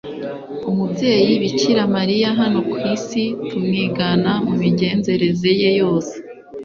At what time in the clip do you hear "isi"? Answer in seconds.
2.93-3.23